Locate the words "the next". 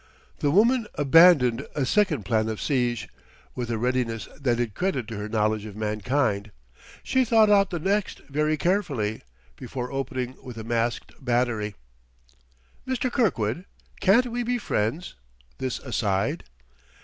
7.69-8.17